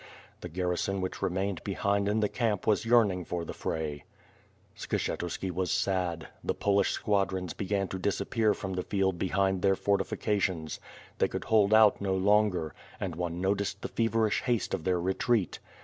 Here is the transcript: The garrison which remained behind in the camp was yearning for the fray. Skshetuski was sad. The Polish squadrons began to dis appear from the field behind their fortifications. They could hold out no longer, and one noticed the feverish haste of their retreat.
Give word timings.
The 0.39 0.49
garrison 0.49 0.99
which 0.99 1.21
remained 1.21 1.63
behind 1.63 2.09
in 2.09 2.21
the 2.21 2.27
camp 2.27 2.65
was 2.65 2.85
yearning 2.87 3.23
for 3.23 3.45
the 3.45 3.53
fray. 3.53 4.03
Skshetuski 4.75 5.51
was 5.51 5.69
sad. 5.71 6.27
The 6.43 6.55
Polish 6.55 6.89
squadrons 6.89 7.53
began 7.53 7.87
to 7.89 7.99
dis 7.99 8.19
appear 8.19 8.55
from 8.55 8.73
the 8.73 8.81
field 8.81 9.19
behind 9.19 9.61
their 9.61 9.75
fortifications. 9.75 10.79
They 11.19 11.27
could 11.27 11.43
hold 11.43 11.71
out 11.71 12.01
no 12.01 12.15
longer, 12.15 12.73
and 12.99 13.15
one 13.15 13.41
noticed 13.41 13.83
the 13.83 13.89
feverish 13.89 14.41
haste 14.41 14.73
of 14.73 14.85
their 14.85 14.99
retreat. 14.99 15.59